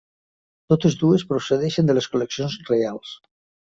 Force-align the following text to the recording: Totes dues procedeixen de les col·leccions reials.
Totes 0.73 0.95
dues 1.01 1.25
procedeixen 1.33 1.91
de 1.91 1.97
les 1.99 2.11
col·leccions 2.15 2.57
reials. 2.71 3.13